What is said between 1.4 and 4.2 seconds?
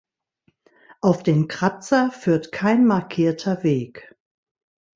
Kratzer führt kein markierter Weg.